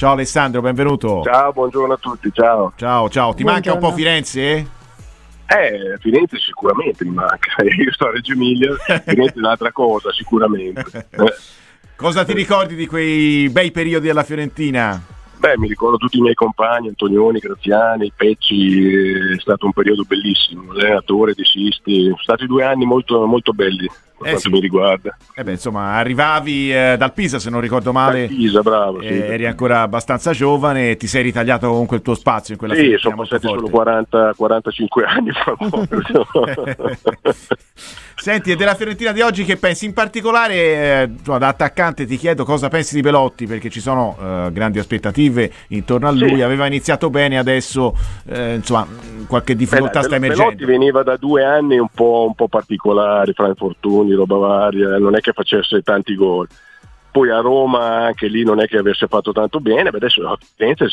Ciao 0.00 0.12
Alessandro, 0.12 0.60
benvenuto. 0.60 1.22
Ciao, 1.24 1.50
buongiorno 1.50 1.94
a 1.94 1.96
tutti, 1.96 2.30
ciao. 2.32 2.72
Ciao, 2.76 3.08
ciao. 3.08 3.34
Ti 3.34 3.42
manca 3.42 3.72
un 3.72 3.80
po' 3.80 3.90
Firenze? 3.90 4.40
Eh, 5.44 5.98
Firenze 5.98 6.38
sicuramente 6.38 7.04
mi 7.04 7.14
manca. 7.14 7.50
Io 7.66 7.92
sto 7.92 8.06
a 8.06 8.12
Reggio 8.12 8.34
Emilia, 8.34 8.76
Firenze 8.76 9.34
è 9.34 9.38
un'altra 9.38 9.72
cosa, 9.72 10.12
sicuramente. 10.12 11.08
Cosa 11.96 12.24
ti 12.24 12.32
ricordi 12.32 12.76
di 12.76 12.86
quei 12.86 13.48
bei 13.48 13.72
periodi 13.72 14.06
della 14.06 14.22
Fiorentina? 14.22 15.02
Beh, 15.36 15.58
mi 15.58 15.66
ricordo 15.66 15.96
tutti 15.96 16.18
i 16.18 16.20
miei 16.20 16.34
compagni, 16.34 16.86
Antonioni, 16.86 17.40
Graziani, 17.40 18.12
Pecci, 18.14 19.34
è 19.34 19.40
stato 19.40 19.66
un 19.66 19.72
periodo 19.72 20.04
bellissimo, 20.04 20.70
allenatore 20.70 21.34
di 21.34 21.42
Sisti, 21.44 22.04
sono 22.04 22.18
stati 22.18 22.46
due 22.46 22.62
anni 22.62 22.84
molto, 22.84 23.26
molto 23.26 23.52
belli 23.52 23.90
per 24.18 24.26
Eh 24.26 24.30
quanto 24.30 24.48
sì. 24.48 24.50
mi 24.50 24.60
riguarda. 24.60 25.16
Eh 25.34 25.44
beh, 25.44 25.52
insomma, 25.52 25.92
arrivavi 25.94 26.72
eh, 26.74 26.96
dal 26.98 27.12
Pisa, 27.12 27.38
se 27.38 27.50
non 27.50 27.60
ricordo 27.60 27.92
male. 27.92 28.26
Dal 28.26 28.36
Pisa, 28.36 28.60
bravo, 28.62 29.00
sì. 29.00 29.06
eh, 29.06 29.26
eri 29.32 29.46
ancora 29.46 29.82
abbastanza 29.82 30.32
giovane 30.32 30.90
e 30.90 30.96
ti 30.96 31.06
sei 31.06 31.22
ritagliato 31.22 31.68
comunque 31.68 31.96
il 31.96 32.02
tuo 32.02 32.14
spazio 32.14 32.54
in 32.54 32.58
quella 32.58 32.74
Sì, 32.74 32.94
sono 32.98 33.16
passati 33.16 33.46
solo 33.46 33.60
forte. 33.60 33.74
40, 33.74 34.34
45 34.36 35.04
anni 35.04 35.30
fa. 35.32 35.56
Senti, 38.20 38.50
e 38.50 38.56
della 38.56 38.74
Fiorentina 38.74 39.12
di 39.12 39.20
oggi 39.20 39.44
che 39.44 39.56
pensi? 39.56 39.84
In 39.84 39.92
particolare, 39.92 40.54
eh, 41.02 41.08
da 41.22 41.46
attaccante 41.46 42.04
ti 42.04 42.16
chiedo 42.16 42.44
cosa 42.44 42.68
pensi 42.68 42.96
di 42.96 43.00
Pelotti, 43.02 43.46
perché 43.46 43.70
ci 43.70 43.80
sono 43.80 44.16
eh, 44.20 44.50
grandi 44.52 44.80
aspettative 44.80 45.52
intorno 45.68 46.08
a 46.08 46.10
lui. 46.10 46.34
Sì. 46.36 46.42
Aveva 46.42 46.66
iniziato 46.66 47.10
bene, 47.10 47.38
adesso 47.38 47.96
insomma, 48.28 48.86
qualche 49.28 49.54
difficoltà 49.54 50.02
sta 50.02 50.18
Pelotti 50.18 50.34
emergendo. 50.34 50.66
veniva 50.66 51.02
da 51.04 51.16
due 51.16 51.44
anni 51.44 51.78
un 51.78 51.88
po', 51.94 52.24
un 52.26 52.34
po' 52.34 52.48
particolari, 52.48 53.32
fra 53.32 53.46
infortuni, 53.46 54.14
roba 54.14 54.36
varia, 54.36 54.98
non 54.98 55.14
è 55.14 55.20
che 55.20 55.32
facesse 55.32 55.82
tanti 55.82 56.16
gol. 56.16 56.48
Poi 57.18 57.30
a 57.30 57.40
Roma 57.40 58.04
anche 58.04 58.28
lì 58.28 58.44
non 58.44 58.60
è 58.60 58.66
che 58.66 58.76
avesse 58.76 59.08
fatto 59.08 59.32
tanto 59.32 59.58
bene, 59.58 59.90
beh, 59.90 59.96
adesso 59.96 60.24
a 60.28 60.38
Firenze 60.54 60.86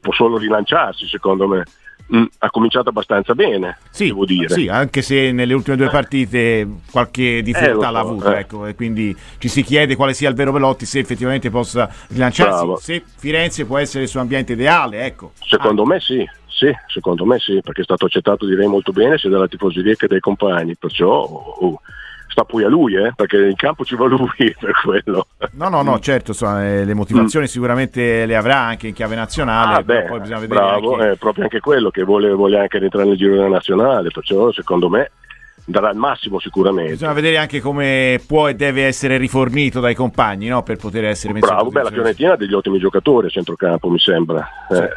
può 0.00 0.12
solo 0.12 0.38
rilanciarsi 0.38 1.08
secondo 1.08 1.48
me. 1.48 1.64
Mm, 2.14 2.24
ha 2.38 2.50
cominciato 2.50 2.90
abbastanza 2.90 3.34
bene, 3.34 3.78
Sì, 3.90 4.06
devo 4.06 4.24
dire. 4.24 4.48
sì, 4.48 4.68
anche 4.68 5.02
se 5.02 5.32
nelle 5.32 5.54
ultime 5.54 5.76
due 5.76 5.88
partite 5.88 6.68
qualche 6.90 7.42
difficoltà 7.42 7.70
Eh, 7.70 7.74
lo 7.74 7.80
l'ha 7.90 8.00
so, 8.02 8.06
avuta, 8.08 8.36
eh. 8.36 8.40
ecco, 8.40 8.66
e 8.66 8.74
quindi 8.74 9.16
ci 9.38 9.48
si 9.48 9.62
chiede 9.62 9.96
quale 9.96 10.12
sia 10.12 10.28
il 10.28 10.34
vero 10.36 10.52
Pelotti, 10.52 10.84
se 10.84 10.98
effettivamente 11.00 11.48
possa 11.50 11.88
rilanciarsi, 12.08 12.52
Bravo. 12.64 12.76
se 12.76 13.02
Firenze 13.16 13.64
può 13.64 13.78
essere 13.78 14.04
il 14.04 14.08
suo 14.08 14.20
ambiente 14.20 14.52
ideale, 14.52 15.04
ecco. 15.04 15.32
Secondo 15.40 15.84
me 15.84 15.98
sì, 16.00 16.24
sì, 16.48 16.70
secondo 16.88 17.24
me 17.24 17.38
sì, 17.38 17.60
perché 17.62 17.80
è 17.80 17.84
stato 17.84 18.04
accettato 18.04 18.46
direi 18.46 18.66
molto 18.68 18.92
bene 18.92 19.16
sia 19.18 19.30
dalla 19.30 19.48
tifoseria 19.48 19.94
che 19.94 20.06
dai 20.06 20.20
compagni, 20.20 20.76
perciò 20.76 21.08
oh, 21.08 21.80
sta 22.32 22.44
poi 22.44 22.64
a 22.64 22.68
lui, 22.68 22.94
eh, 22.96 23.12
perché 23.14 23.46
in 23.46 23.54
campo 23.54 23.84
ci 23.84 23.94
va 23.94 24.06
lui 24.06 24.28
per 24.58 24.72
quello. 24.82 25.26
No, 25.52 25.68
no, 25.68 25.82
no, 25.82 25.98
certo, 26.00 26.30
insomma, 26.32 26.66
eh, 26.66 26.84
le 26.84 26.94
motivazioni 26.94 27.46
sicuramente 27.46 28.26
le 28.26 28.34
avrà 28.34 28.58
anche 28.58 28.88
in 28.88 28.94
chiave 28.94 29.14
nazionale, 29.14 29.50
Mm. 29.52 29.74
Ah, 29.76 29.82
beh, 29.82 30.02
poi 30.04 30.20
bisogna 30.20 30.38
vedere 30.40 30.60
bravo, 30.60 30.94
anche- 30.94 31.10
è 31.12 31.16
proprio 31.16 31.44
anche 31.44 31.60
quello 31.60 31.90
che 31.90 32.02
vuole, 32.02 32.32
vuole 32.32 32.58
anche 32.58 32.78
rientrare 32.78 33.06
nel 33.06 33.16
giro 33.16 33.34
della 33.34 33.48
nazionale, 33.48 34.10
perciò 34.10 34.50
secondo 34.50 34.88
me 34.88 35.10
darà 35.64 35.90
il 35.90 35.96
massimo 35.96 36.40
sicuramente. 36.40 36.92
Bisogna 36.92 37.12
vedere 37.12 37.36
anche 37.36 37.60
come 37.60 38.20
può 38.26 38.48
e 38.48 38.54
deve 38.54 38.84
essere 38.86 39.16
rifornito 39.18 39.78
dai 39.80 39.94
compagni 39.94 40.48
no? 40.48 40.62
per 40.62 40.76
poter 40.76 41.04
essere 41.04 41.32
messo 41.34 41.46
Bravo, 41.46 41.70
beh, 41.70 41.82
la. 41.82 41.90
Fiorentina 41.90 42.32
ha 42.32 42.36
degli 42.36 42.54
ottimi 42.54 42.78
giocatori 42.78 43.26
a 43.26 43.30
centrocampo, 43.30 43.88
mi 43.88 43.98
sembra. 43.98 44.48
Eh, 44.70 44.90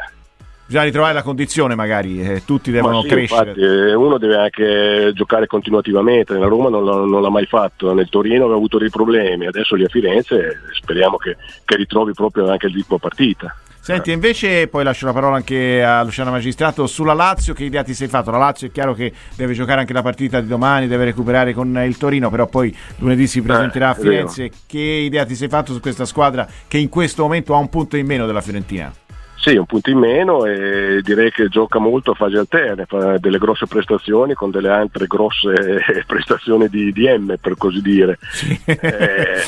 Bisogna 0.66 0.84
ritrovare 0.84 1.14
la 1.14 1.22
condizione 1.22 1.76
magari, 1.76 2.20
eh, 2.20 2.42
tutti 2.44 2.72
devono 2.72 3.02
sì, 3.02 3.08
crescere. 3.08 3.50
infatti, 3.50 3.60
eh, 3.64 3.94
uno 3.94 4.18
deve 4.18 4.36
anche 4.36 5.12
giocare 5.14 5.46
continuativamente, 5.46 6.32
nella 6.32 6.48
Roma 6.48 6.68
non, 6.70 6.84
l'ha- 6.84 7.04
non 7.04 7.22
l'ha 7.22 7.30
mai 7.30 7.46
fatto, 7.46 7.94
nel 7.94 8.08
Torino 8.08 8.42
aveva 8.42 8.56
avuto 8.56 8.76
dei 8.78 8.90
problemi, 8.90 9.46
adesso 9.46 9.76
lì 9.76 9.84
a 9.84 9.88
Firenze 9.88 10.62
speriamo 10.72 11.18
che, 11.18 11.36
che 11.64 11.76
ritrovi 11.76 12.12
proprio 12.14 12.50
anche 12.50 12.66
il 12.66 12.72
ritmo 12.74 12.98
partita. 12.98 13.54
Senti, 13.78 14.10
invece 14.10 14.66
poi 14.66 14.82
lascio 14.82 15.06
la 15.06 15.12
parola 15.12 15.36
anche 15.36 15.84
a 15.84 16.02
Luciano 16.02 16.32
Magistrato 16.32 16.88
sulla 16.88 17.12
Lazio, 17.12 17.54
che 17.54 17.62
idea 17.62 17.84
ti 17.84 17.94
sei 17.94 18.08
fatto? 18.08 18.32
La 18.32 18.38
Lazio 18.38 18.66
è 18.66 18.72
chiaro 18.72 18.92
che 18.94 19.12
deve 19.36 19.52
giocare 19.52 19.78
anche 19.78 19.92
la 19.92 20.02
partita 20.02 20.40
di 20.40 20.48
domani, 20.48 20.88
deve 20.88 21.04
recuperare 21.04 21.54
con 21.54 21.80
il 21.86 21.96
Torino, 21.96 22.28
però 22.28 22.48
poi 22.48 22.76
lunedì 22.96 23.28
si 23.28 23.40
presenterà 23.40 23.90
a 23.90 23.96
Eh. 23.96 24.00
Firenze. 24.00 24.50
Che 24.66 24.80
idea 24.80 25.24
ti 25.24 25.36
sei 25.36 25.46
fatto 25.46 25.72
su 25.72 25.78
questa 25.78 26.04
squadra 26.04 26.48
che 26.66 26.78
in 26.78 26.88
questo 26.88 27.22
momento 27.22 27.54
ha 27.54 27.58
un 27.58 27.68
punto 27.68 27.96
in 27.96 28.06
meno 28.06 28.26
della 28.26 28.40
Fiorentina? 28.40 28.92
Sì, 29.36 29.56
un 29.56 29.66
punto 29.66 29.90
in 29.90 29.98
meno 29.98 30.44
e 30.44 31.00
direi 31.02 31.30
che 31.30 31.48
gioca 31.48 31.78
molto 31.78 32.12
a 32.12 32.14
fase 32.14 32.38
alterne, 32.38 32.86
fa 32.86 33.18
delle 33.18 33.38
grosse 33.38 33.66
prestazioni 33.66 34.34
con 34.34 34.50
delle 34.50 34.70
altre 34.70 35.06
grosse 35.06 35.82
prestazioni 36.06 36.68
di, 36.68 36.90
di 36.92 37.06
M 37.06 37.36
per 37.40 37.56
così 37.56 37.80
dire. 37.80 38.18
Eh, 38.64 39.42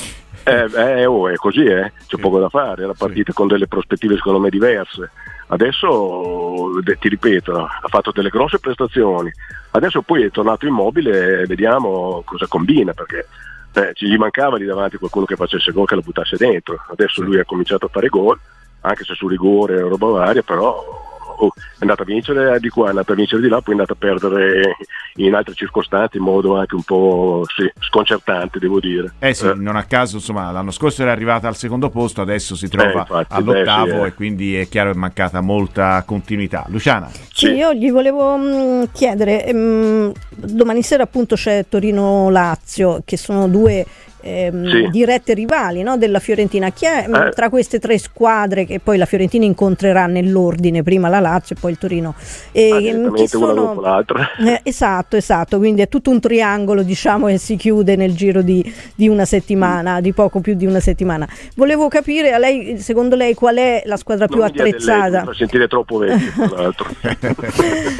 eh, 0.44 0.70
eh, 0.74 1.04
oh, 1.04 1.28
è 1.28 1.34
così, 1.34 1.64
eh. 1.64 1.92
c'è 2.06 2.16
poco 2.18 2.38
da 2.38 2.48
fare, 2.48 2.84
era 2.84 2.94
partita 2.94 3.32
con 3.32 3.48
delle 3.48 3.66
prospettive 3.66 4.16
secondo 4.16 4.38
me 4.38 4.50
diverse. 4.50 5.10
Adesso, 5.48 6.80
de- 6.82 6.96
ti 6.98 7.08
ripeto, 7.08 7.56
ha 7.58 7.88
fatto 7.88 8.12
delle 8.12 8.28
grosse 8.28 8.58
prestazioni, 8.58 9.30
adesso 9.72 10.02
poi 10.02 10.22
è 10.22 10.30
tornato 10.30 10.66
immobile 10.66 11.40
e 11.42 11.46
vediamo 11.46 12.22
cosa 12.24 12.46
combina 12.46 12.92
perché 12.92 13.26
eh, 13.72 13.90
ci 13.94 14.06
gli 14.06 14.16
mancava 14.16 14.56
lì 14.56 14.64
davanti 14.64 14.96
qualcuno 14.96 15.24
che 15.24 15.36
facesse 15.36 15.72
gol 15.72 15.86
che 15.86 15.94
la 15.94 16.00
buttasse 16.00 16.36
dentro. 16.36 16.82
Adesso 16.90 17.22
lui 17.22 17.38
ha 17.38 17.44
cominciato 17.44 17.86
a 17.86 17.90
fare 17.90 18.08
gol, 18.08 18.38
anche 18.80 19.04
se 19.04 19.14
su 19.14 19.28
rigore 19.28 19.76
e 19.76 19.80
roba 19.80 20.06
varia, 20.06 20.42
però 20.42 21.06
oh, 21.38 21.52
è 21.54 21.80
andata 21.80 22.02
a 22.02 22.04
vincere 22.04 22.58
di 22.60 22.68
qua, 22.68 22.86
è 22.86 22.90
andata 22.90 23.12
a 23.12 23.14
vincere 23.14 23.42
di 23.42 23.48
là, 23.48 23.60
poi 23.60 23.74
è 23.74 23.78
andata 23.78 23.92
a 23.92 23.96
perdere 23.98 24.76
in 25.16 25.34
altre 25.34 25.54
circostanze 25.54 26.16
in 26.16 26.22
modo 26.22 26.56
anche 26.56 26.74
un 26.74 26.82
po' 26.82 27.44
sì, 27.46 27.70
sconcertante, 27.80 28.58
devo 28.58 28.80
dire. 28.80 29.14
Eh 29.18 29.34
sì, 29.34 29.50
non 29.56 29.76
a 29.76 29.84
caso, 29.84 30.16
insomma, 30.16 30.50
l'anno 30.50 30.70
scorso 30.70 31.02
era 31.02 31.12
arrivata 31.12 31.48
al 31.48 31.56
secondo 31.56 31.90
posto, 31.90 32.20
adesso 32.20 32.54
si 32.54 32.68
trova 32.68 32.90
Eh, 32.90 32.98
infatti, 32.98 33.34
all'ottavo 33.34 33.84
beh, 33.84 33.90
sì, 33.90 33.98
eh. 33.98 34.06
e 34.06 34.14
quindi 34.14 34.56
è 34.56 34.68
chiaro 34.68 34.90
che 34.90 34.96
è 34.96 34.98
mancata 34.98 35.40
molta 35.40 36.02
continuità. 36.06 36.64
Luciana, 36.68 37.10
Sì, 37.32 37.48
io 37.48 37.72
gli 37.72 37.90
volevo 37.90 38.36
mh, 38.36 38.90
chiedere, 38.92 39.44
ehm, 39.44 40.12
domani 40.30 40.82
sera 40.82 41.04
appunto 41.04 41.34
c'è 41.34 41.66
Torino-Lazio, 41.68 43.02
che 43.04 43.16
sono 43.16 43.48
due 43.48 43.84
ehm, 44.28 44.68
Sì. 44.68 44.88
dirette 44.90 45.34
rivali 45.34 45.82
no, 45.82 45.96
della 45.96 46.18
Fiorentina. 46.18 46.70
Chi 46.70 46.84
è 46.86 47.06
mh, 47.08 47.14
Eh. 47.14 47.30
tra 47.30 47.48
queste 47.48 47.78
tre 47.78 47.98
squadre 47.98 48.64
che 48.64 48.80
poi 48.80 48.96
la 48.98 49.06
Fiorentina 49.06 49.44
incontrerà 49.44 50.06
nell'ordine, 50.06 50.82
prima 50.82 51.08
la 51.08 51.20
Lazio 51.20 51.56
e 51.56 51.58
poi 51.60 51.70
il 51.72 51.78
Torino? 51.78 52.14
E, 52.52 52.70
Ah, 52.72 52.96
mh, 52.96 53.14
chi 53.14 53.26
sono-. 53.26 53.76
Eh, 54.48 54.60
esatto, 54.64 55.16
esatto, 55.16 55.58
quindi 55.58 55.82
è 55.82 55.88
tutto 55.88 56.10
un 56.10 56.20
triangolo 56.20 56.82
diciamo 56.82 57.26
che 57.26 57.38
si 57.38 57.56
chiude 57.56 57.96
nel 57.96 58.14
giro 58.14 58.42
di, 58.42 58.64
di 58.94 59.08
una 59.08 59.24
settimana, 59.24 60.00
di 60.00 60.12
poco 60.12 60.40
più 60.40 60.54
di 60.54 60.66
una 60.66 60.80
settimana. 60.80 61.26
Volevo 61.56 61.88
capire 61.88 62.32
a 62.32 62.38
lei, 62.38 62.78
secondo 62.78 63.14
lei 63.16 63.34
qual 63.34 63.56
è 63.56 63.82
la 63.84 63.96
squadra 63.96 64.26
più 64.26 64.38
Non 64.38 64.50
lei, 64.52 64.68
attrezzata? 64.70 65.24
fa 65.24 65.34
sentire 65.34 65.66
troppo 65.68 65.98
vecchio, 65.98 66.48
tra 66.48 66.56
l'altro. 66.62 66.86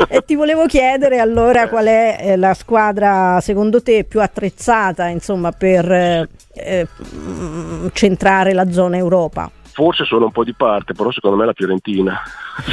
e 0.09 0.22
ti 0.25 0.34
volevo 0.34 0.67
chiedere 0.67 1.19
allora 1.19 1.69
qual 1.69 1.87
è 1.87 2.17
eh, 2.21 2.37
la 2.37 2.55
squadra 2.55 3.38
secondo 3.41 3.83
te 3.83 4.05
più 4.05 4.21
attrezzata 4.21 5.06
insomma 5.09 5.53
per 5.53 6.18
eh, 6.61 6.87
centrare 7.93 8.53
la 8.53 8.71
zona 8.71 8.97
Europa. 8.97 9.51
Forse 9.78 10.05
sono 10.05 10.25
un 10.25 10.33
po' 10.33 10.43
di 10.43 10.55
parte, 10.55 10.93
però 10.93 11.12
secondo 11.12 11.37
me 11.37 11.44
è 11.44 11.47
la 11.47 11.53
Fiorentina. 11.53 12.21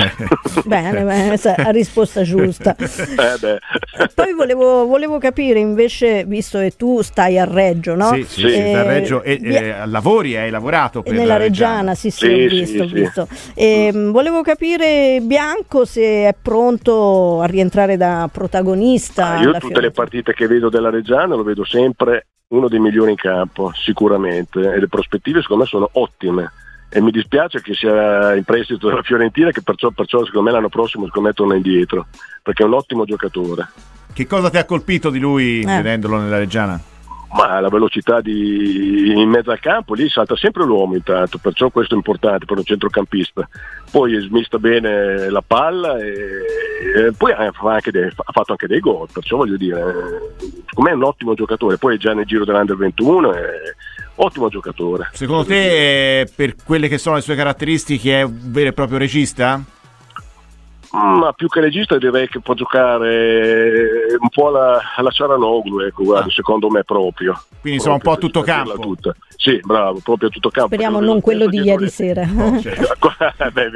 Bene, 0.66 1.38
sa- 1.38 1.54
la 1.56 1.70
risposta 1.70 2.24
giusta. 2.24 2.76
Eh, 3.16 3.38
beh. 3.40 3.60
Poi 4.16 4.34
volevo, 4.34 4.88
volevo 4.88 5.20
capire 5.20 5.60
invece, 5.60 6.26
visto 6.26 6.58
che 6.58 6.76
tu 6.76 7.04
stai 7.04 7.38
a 7.38 7.44
Reggio, 7.46 7.94
no? 7.94 8.08
sì, 8.16 8.24
sì, 8.24 8.50
sì, 8.50 8.72
da 8.72 8.82
Reggio 8.82 9.22
e 9.22 9.40
eh, 9.40 9.86
lavori, 9.86 10.36
hai 10.36 10.50
lavorato 10.50 11.04
per 11.04 11.14
nella 11.14 11.34
la 11.34 11.38
Reggiana, 11.38 11.94
sì, 11.94 12.10
sì, 12.10 12.26
Sì, 12.26 12.34
ho 12.34 12.50
sì, 12.50 12.56
visto, 12.56 12.84
ho 12.84 12.88
sì. 12.88 12.94
visto. 12.96 13.28
E, 13.54 13.92
mh, 13.94 14.12
volevo 14.12 14.42
capire 14.42 15.20
Bianco 15.22 15.86
se 15.86 16.02
è 16.28 16.36
pronto 16.42 17.40
a 17.42 17.46
rientrare 17.46 17.98
da 17.98 18.28
protagonista. 18.32 19.28
Ah, 19.28 19.36
io 19.44 19.52
tutte 19.52 19.58
le 19.60 19.60
Fiorentina. 19.60 19.92
partite 19.92 20.34
che 20.34 20.48
vedo 20.48 20.70
della 20.70 20.90
Reggiana 20.90 21.36
lo 21.36 21.44
vedo 21.44 21.64
sempre 21.64 22.26
uno 22.48 22.68
dei 22.68 22.80
migliori 22.80 23.12
in 23.12 23.18
campo, 23.18 23.72
sicuramente, 23.76 24.60
e 24.60 24.80
le 24.80 24.88
prospettive 24.88 25.42
secondo 25.42 25.64
me 25.64 25.70
sono 25.70 25.90
ottime. 25.94 26.52
E 26.90 27.02
mi 27.02 27.12
dispiace 27.12 27.62
che 27.62 27.74
sia 27.74 28.36
in 28.36 28.44
prestito 28.44 28.88
dalla 28.88 29.02
Fiorentina, 29.02 29.52
che 29.52 29.62
perciò, 29.62 29.90
perciò 29.90 30.24
secondo 30.24 30.48
me 30.48 30.52
l'anno 30.52 30.70
prossimo 30.70 31.06
secondo 31.06 31.28
me 31.28 31.34
torna 31.34 31.56
indietro, 31.56 32.08
perché 32.42 32.64
è 32.64 32.66
un 32.66 32.74
ottimo 32.74 33.04
giocatore. 33.06 33.68
Che 34.14 34.28
cosa 34.28 34.50
ti 34.50 34.58
ha 34.58 34.66
colpito 34.66 35.10
di 35.10 35.20
lui 35.20 35.60
Eh. 35.62 35.66
vedendolo 35.66 36.18
nella 36.18 36.38
Reggiana? 36.38 36.80
Ma 37.34 37.60
la 37.60 37.68
velocità 37.68 38.22
di, 38.22 39.12
in 39.14 39.28
mezzo 39.28 39.52
al 39.52 39.60
campo 39.60 39.94
lì 39.94 40.08
salta 40.08 40.38
sempre 40.38 40.64
l'uomo 40.64 40.94
intanto, 40.96 41.38
perciò 41.38 41.70
questo 41.70 41.94
è 41.94 41.98
importante 41.98 42.46
per 42.46 42.58
un 42.60 42.64
centrocampista. 42.64 43.46
Poi 43.92 44.18
smista 44.22 44.58
bene 44.58 45.30
la 45.30 45.44
palla 45.46 45.98
e, 45.98 46.14
e 46.96 47.12
poi 47.18 47.34
ha, 47.34 47.52
dei- 47.92 48.06
ha 48.06 48.32
fatto 48.32 48.52
anche 48.52 48.68
dei 48.68 48.80
gol, 48.80 49.10
perciò 49.12 49.36
voglio 49.36 49.58
dire, 49.58 49.80
eh, 49.82 50.46
secondo 50.66 50.90
me 50.90 50.92
è 50.92 50.94
un 50.94 51.04
ottimo 51.04 51.34
giocatore, 51.34 51.78
poi 51.78 51.96
è 51.96 51.98
già 51.98 52.14
nel 52.14 52.26
giro 52.26 52.46
dell'Under 52.46 52.78
21, 52.78 53.34
è 53.34 53.42
ottimo 54.16 54.50
giocatore. 54.50 55.10
Secondo 55.14 55.46
te, 55.46 56.22
eh, 56.22 56.28
per 56.34 56.56
quelle 56.64 56.88
che 56.88 56.98
sono 56.98 57.16
le 57.16 57.22
sue 57.22 57.36
caratteristiche, 57.36 58.20
è 58.20 58.22
un 58.24 58.52
vero 58.52 58.70
e 58.70 58.74
proprio 58.74 58.98
regista? 58.98 59.62
Ma 60.96 61.34
più 61.34 61.48
che 61.48 61.60
regista 61.60 61.98
direi 61.98 62.30
che 62.30 62.40
può 62.40 62.54
giocare 62.54 64.16
un 64.18 64.30
po' 64.30 64.48
alla, 64.48 64.80
alla 64.96 65.12
Ciaranoglu, 65.12 65.82
ecco, 65.82 66.04
guarda, 66.04 66.28
ah. 66.28 66.32
secondo 66.32 66.70
me 66.70 66.84
proprio. 66.84 67.34
Quindi 67.60 67.80
insomma 67.80 67.96
un 67.96 68.02
po' 68.02 68.12
a 68.12 68.18
tutto 68.18 68.42
campo. 68.42 68.80
Tutta. 68.80 69.16
Sì, 69.36 69.60
bravo, 69.62 70.00
proprio 70.02 70.30
a 70.30 70.32
tutto 70.32 70.50
campo. 70.50 70.74
Speriamo 70.74 71.00
non 71.00 71.20
quello 71.20 71.48
di 71.48 71.60
ieri 71.60 71.90
sera. 71.90 72.24
Beh, 73.52 73.72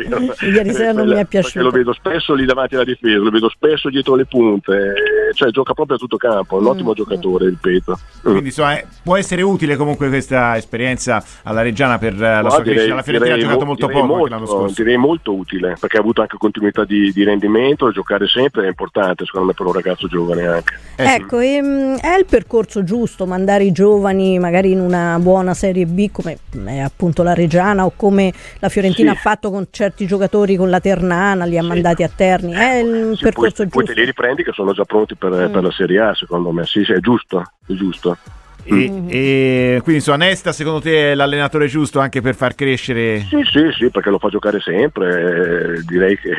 ieri 0.52 0.74
sera 0.74 0.94
non 0.94 1.08
mi 1.08 1.16
è 1.16 1.26
piaciuto. 1.26 1.64
Lo 1.64 1.72
vedo 1.72 1.94
spesso 1.94 2.34
lì 2.34 2.46
davanti 2.46 2.76
alla 2.76 2.84
difesa, 2.86 3.18
lo 3.18 3.30
vedo 3.30 3.50
spesso 3.50 3.90
dietro 3.90 4.16
le 4.16 4.26
punte, 4.26 4.94
cioè 5.34 5.50
gioca 5.50 5.74
proprio 5.74 5.98
a 5.98 6.00
tutto 6.00 6.18
campo, 6.18 6.56
è 6.56 6.60
un 6.60 6.66
mm. 6.66 6.70
ottimo 6.70 6.94
giocatore, 6.94 7.50
ripeto. 7.50 8.00
Quindi 8.22 8.46
insomma, 8.46 8.78
eh, 8.78 8.88
può 9.04 9.18
essere 9.18 9.42
utile 9.42 9.76
comunque 9.76 10.08
questa 10.08 10.56
esperienza 10.58 11.24
alla 11.44 11.62
Reggiana 11.62 11.98
per 11.98 12.14
eh, 12.14 12.42
la 12.42 12.50
sua 12.50 12.62
direi, 12.62 12.74
crescita. 12.74 12.96
La 12.96 13.02
Fiorentina 13.04 13.36
ha 13.36 13.40
giocato 13.40 13.66
molto 13.66 13.88
poco 13.88 14.06
molto, 14.06 14.28
l'anno 14.28 14.46
scorso. 14.46 14.82
Direi 14.82 14.98
molto 14.98 15.34
utile, 15.36 15.78
perché 15.80 15.98
ha 15.98 16.00
avuto 16.00 16.22
anche 16.22 16.38
continuità 16.38 16.86
di, 16.86 17.09
di 17.12 17.24
rendimento 17.24 17.88
e 17.88 17.92
giocare 17.92 18.28
sempre 18.28 18.66
è 18.66 18.68
importante 18.68 19.26
secondo 19.26 19.48
me 19.48 19.54
per 19.54 19.66
un 19.66 19.74
ragazzo 19.74 20.08
giovane 20.08 20.46
anche. 20.46 20.80
Eh, 20.96 21.04
ecco, 21.04 21.40
ehm, 21.40 21.98
è 22.00 22.16
il 22.18 22.26
percorso 22.26 22.84
giusto 22.84 23.26
mandare 23.26 23.64
i 23.64 23.72
giovani 23.72 24.38
magari 24.40 24.72
in 24.72 24.80
una 24.80 25.18
buona 25.20 25.54
Serie 25.54 25.86
B 25.86 26.12
come 26.12 26.38
è 26.66 26.80
appunto 26.80 27.24
la 27.24 27.34
Reggiana 27.34 27.86
o 27.86 27.94
come 27.96 28.34
la 28.60 28.70
Fiorentina 28.70 29.12
sì. 29.12 29.18
ha 29.18 29.20
fatto 29.20 29.52
con 29.52 29.68
certi 29.72 30.06
giocatori 30.06 30.56
con 30.56 30.70
la 30.70 30.80
Ternana, 30.80 31.46
li 31.46 31.58
ha 31.58 31.62
sì. 31.62 31.68
mandati 31.68 32.04
a 32.04 32.10
Terni, 32.14 32.54
è 32.54 32.76
il 32.78 33.14
sì, 33.16 33.24
percorso 33.24 33.64
poi, 33.64 33.66
giusto. 33.66 33.78
Poi 33.78 33.86
te 33.86 33.94
li 33.94 34.06
riprendi 34.06 34.44
che 34.44 34.52
sono 34.54 34.74
già 34.74 34.84
pronti 34.84 35.16
per, 35.16 35.32
mm. 35.32 35.52
per 35.52 35.64
la 35.64 35.72
Serie 35.72 36.00
A 36.00 36.14
secondo 36.16 36.52
me, 36.52 36.66
sì, 36.66 36.82
è 36.82 37.00
giusto, 37.00 37.40
è 37.40 37.74
giusto. 37.74 38.18
E, 38.64 38.90
mm. 38.90 39.08
e, 39.10 39.80
quindi 39.82 39.96
insomma 39.96 40.18
Nesta 40.18 40.52
secondo 40.52 40.82
te 40.82 41.12
è 41.12 41.16
l'allenatore 41.16 41.68
giusto 41.68 42.00
anche 42.00 42.22
per 42.22 42.36
far 42.36 42.56
crescere? 42.56 43.20
Sì, 43.22 43.42
sì, 43.46 43.72
sì, 43.72 43.90
perché 43.90 44.10
lo 44.10 44.20
fa 44.20 44.30
giocare 44.30 44.60
sempre, 44.60 45.78
eh, 45.78 45.84
direi 45.86 46.18
che 46.18 46.36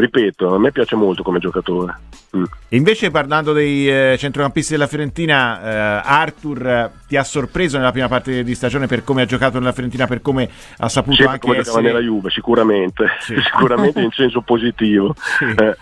ripeto, 0.00 0.54
a 0.54 0.58
me 0.58 0.72
piace 0.72 0.96
molto 0.96 1.22
come 1.22 1.38
giocatore. 1.38 1.98
Mm. 2.36 2.44
Invece 2.70 3.10
parlando 3.10 3.52
dei 3.52 3.88
eh, 3.88 4.16
centrocampisti 4.18 4.72
della 4.72 4.86
Fiorentina, 4.86 5.62
eh, 5.62 6.02
Arthur 6.04 6.66
eh, 6.66 6.90
ti 7.06 7.16
ha 7.16 7.24
sorpreso 7.24 7.78
nella 7.78 7.92
prima 7.92 8.08
parte 8.08 8.42
di 8.42 8.54
stagione 8.54 8.86
per 8.86 9.04
come 9.04 9.22
ha 9.22 9.26
giocato 9.26 9.58
nella 9.58 9.72
Fiorentina, 9.72 10.06
per 10.06 10.20
come 10.20 10.48
ha 10.78 10.88
saputo 10.88 11.16
sì, 11.16 11.22
anche 11.22 11.38
come 11.38 11.58
essere... 11.58 11.82
nella 11.82 12.00
Juve, 12.00 12.30
sicuramente, 12.30 13.06
sì. 13.20 13.34
sicuramente 13.40 14.00
in 14.00 14.10
senso 14.10 14.40
positivo. 14.40 15.14
Sì. 15.16 15.44
Eh, 15.44 15.76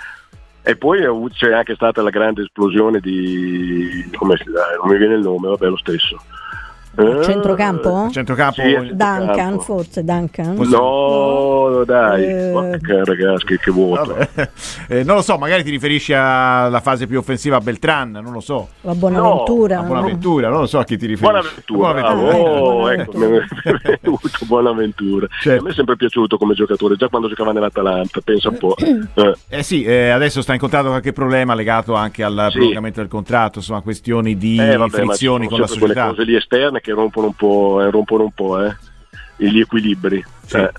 e 0.64 0.76
poi 0.76 1.00
c'è 1.30 1.52
anche 1.52 1.74
stata 1.74 2.02
la 2.02 2.10
grande 2.10 2.42
esplosione 2.42 3.00
di... 3.00 4.08
come 4.14 4.36
si 4.36 4.44
dà? 4.50 4.76
Non 4.80 4.92
mi 4.92 4.98
viene 4.98 5.14
il 5.14 5.22
nome, 5.22 5.48
vabbè 5.48 5.66
lo 5.66 5.76
stesso 5.76 6.20
eh, 6.96 7.24
centrocampo? 7.24 8.08
Centrocampo? 8.10 8.62
Sì, 8.62 8.90
Duncan, 8.92 9.60
forse 9.60 10.04
Duncan. 10.04 10.54
No, 10.56 11.68
no 11.68 11.84
dai, 11.84 12.24
eh... 12.24 12.80
ragazzi, 13.04 13.44
che, 13.44 13.58
che 13.58 13.70
vuoto. 13.70 14.16
Eh, 14.88 15.04
non 15.04 15.16
lo 15.16 15.22
so, 15.22 15.38
magari 15.38 15.62
ti 15.62 15.70
riferisci 15.70 16.12
alla 16.12 16.80
fase 16.80 17.06
più 17.06 17.18
offensiva 17.18 17.56
a 17.56 17.60
Beltran, 17.60 18.10
non 18.10 18.32
lo 18.32 18.40
so. 18.40 18.68
La 18.82 18.94
Buonaventura. 18.94 19.80
No, 19.80 19.86
Buonaventura, 19.86 20.48
non 20.48 20.60
lo 20.60 20.66
so 20.66 20.78
a 20.78 20.84
chi 20.84 20.98
ti 20.98 21.06
riferisci. 21.06 21.32
Buonaventura, 21.32 21.92
Buonaventura. 21.92 22.60
Oh, 22.60 22.92
ecco, 22.92 23.18
mi 23.18 23.24
è 23.24 23.28
venuto 24.00 24.28
Buonaventura. 24.46 25.26
Certo. 25.42 25.60
A 25.60 25.64
me 25.64 25.70
è 25.70 25.74
sempre 25.74 25.96
piaciuto 25.96 26.36
come 26.36 26.54
giocatore, 26.54 26.96
già 26.96 27.08
quando 27.08 27.28
giocava 27.28 27.52
nell'Atalanta, 27.52 28.20
pensa 28.20 28.48
un 28.48 28.58
po'. 28.58 28.76
Eh, 29.14 29.36
eh 29.48 29.62
sì, 29.62 29.84
eh, 29.84 30.08
adesso 30.08 30.42
sta 30.42 30.52
incontrando 30.52 30.88
qualche 30.88 31.12
problema 31.12 31.54
legato 31.54 31.94
anche 31.94 32.22
al 32.22 32.48
sì. 32.50 32.58
prolungamento 32.58 33.00
del 33.00 33.08
contratto, 33.08 33.58
insomma, 33.58 33.80
questioni 33.80 34.36
di 34.36 34.58
eh, 34.58 34.76
vabbè, 34.76 34.90
frizioni 34.90 35.48
con 35.48 35.60
la 35.60 35.66
società. 35.66 35.92
quelle 35.92 36.08
cose 36.08 36.24
lì 36.24 36.36
esterne 36.36 36.80
che 36.82 36.92
rompono 36.92 37.28
un 37.28 37.34
po', 37.34 37.80
eh, 37.80 37.90
rompono 37.90 38.24
un 38.24 38.32
po' 38.32 38.62
eh, 38.62 38.76
gli 39.36 39.60
equilibri. 39.60 40.22
Sì. 40.44 40.58
Eh. 40.58 40.70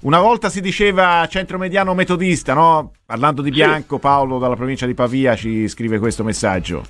Una 0.00 0.20
volta 0.20 0.48
si 0.48 0.60
diceva 0.60 1.26
centromediano 1.28 1.92
metodista, 1.92 2.54
no? 2.54 2.92
Parlando 3.04 3.42
di 3.42 3.50
Bianco, 3.50 3.96
sì. 3.96 4.00
Paolo 4.00 4.38
dalla 4.38 4.56
provincia 4.56 4.86
di 4.86 4.94
Pavia 4.94 5.34
ci 5.34 5.68
scrive 5.68 5.98
questo 5.98 6.24
messaggio. 6.24 6.84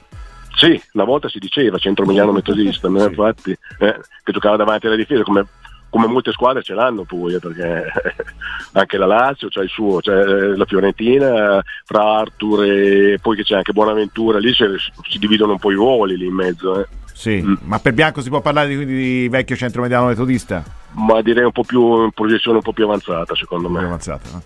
Sì, 0.55 0.81
una 0.93 1.05
volta 1.05 1.29
si 1.29 1.39
diceva 1.39 1.79
centromediano 1.79 2.33
metodista, 2.33 2.89
sì. 2.89 2.95
infatti, 2.95 3.51
eh, 3.79 4.01
che 4.23 4.33
giocava 4.33 4.57
davanti 4.57 4.87
alla 4.87 4.97
difesa 4.97 5.23
come 5.23 5.47
come 5.91 6.07
molte 6.07 6.33
squadre 6.33 6.63
ce 6.63 6.75
l'hanno 6.75 7.05
pure 7.05 7.37
eh, 7.37 7.39
perché 7.39 7.85
anche 8.73 8.99
la 8.99 9.07
Lazio 9.07 9.49
c'ha 9.49 9.63
il 9.63 9.69
suo, 9.69 10.01
c'è 10.01 10.13
la 10.13 10.65
Fiorentina 10.67 11.63
fra 11.85 12.19
Arthur 12.19 12.65
e 12.65 13.19
poi 13.21 13.37
che 13.37 13.43
c'è 13.43 13.57
anche 13.57 13.73
Buonaventura 13.73 14.39
lì 14.39 14.53
si, 14.53 14.65
si 15.09 15.19
dividono 15.19 15.53
un 15.53 15.59
po' 15.59 15.71
i 15.71 15.77
ruoli 15.77 16.17
lì 16.17 16.27
in 16.27 16.35
mezzo 16.35 16.81
eh. 16.81 16.87
Sì, 17.19 17.43
mm. 17.43 17.55
ma 17.65 17.81
per 17.81 17.95
Bianco 17.95 18.21
si 18.21 18.29
può 18.29 18.41
parlare 18.41 18.69
di, 18.69 18.87
di 18.87 19.29
vecchio 19.29 19.57
centromediano 19.57 20.07
metodista? 20.07 20.63
ma 20.93 21.21
direi 21.21 21.45
un 21.45 21.53
po' 21.53 21.65
più 21.65 22.05
in 22.05 22.13
proiezione 22.13 22.59
un 22.59 22.63
po' 22.63 22.73
più 22.73 22.85
avanzata 22.85 23.35
secondo 23.35 23.69
me 23.69 23.79
più 23.79 23.87
avanzata, 23.87 24.29
no? 24.31 24.43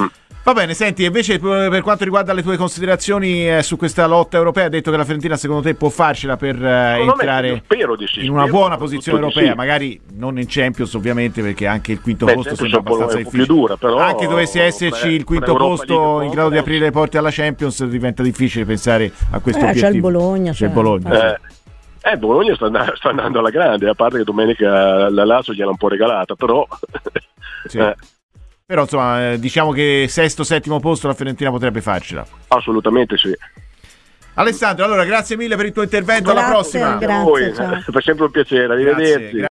mm. 0.00 0.06
Va 0.42 0.52
bene, 0.52 0.74
senti, 0.74 1.04
invece 1.04 1.40
per 1.40 1.82
quanto 1.82 2.04
riguarda 2.04 2.32
le 2.32 2.40
tue 2.40 2.56
considerazioni 2.56 3.48
eh, 3.50 3.64
su 3.64 3.76
questa 3.76 4.06
lotta 4.06 4.36
europea, 4.36 4.64
hai 4.64 4.70
detto 4.70 4.92
che 4.92 4.96
la 4.96 5.02
Fiorentina 5.02 5.36
secondo 5.36 5.62
te 5.62 5.74
può 5.74 5.88
farcela 5.88 6.36
per 6.36 6.64
eh, 6.64 7.00
entrare 7.00 7.64
sì, 8.04 8.24
in 8.24 8.30
una 8.30 8.46
buona 8.46 8.76
posizione 8.76 9.18
europea, 9.18 9.50
sì. 9.50 9.56
magari 9.56 10.00
non 10.14 10.38
in 10.38 10.46
Champions 10.46 10.94
ovviamente 10.94 11.42
perché 11.42 11.66
anche 11.66 11.90
il 11.90 12.00
quinto 12.00 12.26
Beh, 12.26 12.34
posto 12.34 12.54
sembra 12.54 12.78
abbastanza 12.78 13.16
difficile. 13.16 13.44
Dura, 13.44 13.76
però, 13.76 13.98
anche 13.98 14.28
dovesse 14.28 14.62
esserci 14.62 15.08
beh, 15.08 15.14
il 15.14 15.24
quinto 15.24 15.56
posto 15.56 16.20
in 16.20 16.30
grado 16.30 16.50
di 16.50 16.58
aprire 16.58 16.84
le 16.84 16.90
porte 16.92 17.18
alla 17.18 17.30
Champions 17.32 17.84
diventa 17.84 18.22
difficile 18.22 18.64
pensare 18.64 19.10
a 19.30 19.40
questo 19.40 19.62
eh, 19.62 19.70
obiettivo. 19.70 19.88
C'è 19.88 19.94
il 19.94 20.00
Bologna. 20.00 20.52
C'è 20.52 20.66
il 20.66 20.72
Bologna. 20.72 21.34
Eh. 21.34 21.40
Eh, 22.08 22.16
Bologna 22.18 22.54
sta 22.54 22.66
andando, 22.66 22.94
sta 22.94 23.08
andando, 23.08 23.40
alla 23.40 23.50
grande, 23.50 23.88
a 23.88 23.94
parte 23.94 24.18
che 24.18 24.24
domenica 24.24 25.10
la 25.10 25.24
Lazio 25.24 25.52
gliel'ha 25.52 25.70
un 25.70 25.76
po' 25.76 25.88
regalata, 25.88 26.36
però... 26.36 26.64
Sì. 27.64 27.78
eh. 27.82 27.96
Però 28.64 28.82
insomma, 28.82 29.32
eh, 29.32 29.38
diciamo 29.40 29.72
che 29.72 30.06
sesto, 30.08 30.44
settimo 30.44 30.78
posto 30.78 31.08
la 31.08 31.14
Fiorentina 31.14 31.50
potrebbe 31.50 31.80
farcela. 31.80 32.24
Assolutamente 32.48 33.16
sì. 33.16 33.32
Alessandro, 34.34 34.84
allora 34.84 35.04
grazie 35.04 35.36
mille 35.36 35.56
per 35.56 35.66
il 35.66 35.72
tuo 35.72 35.82
intervento, 35.82 36.32
grazie, 36.32 36.42
alla 36.42 36.52
prossima. 36.52 36.96
Grazie, 36.96 37.82
Fa 37.82 38.00
sempre 38.02 38.24
un 38.26 38.30
piacere, 38.30 38.72
arrivederci. 38.72 39.36
Grazie, 39.36 39.40